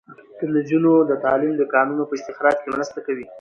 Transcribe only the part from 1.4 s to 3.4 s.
د کانونو په استخراج کې مرسته کوي.